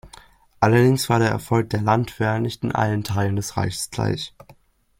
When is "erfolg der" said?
1.29-1.81